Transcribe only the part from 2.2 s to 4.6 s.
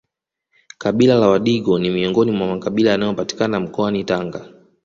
mwa makabila yanayopatikana mkoani Tanga